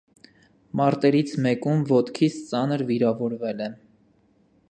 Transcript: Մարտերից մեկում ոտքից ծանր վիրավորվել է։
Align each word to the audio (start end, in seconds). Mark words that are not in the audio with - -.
Մարտերից 0.79 1.33
մեկում 1.47 1.83
ոտքից 1.91 2.41
ծանր 2.49 2.85
վիրավորվել 2.89 3.65
է։ 3.69 3.71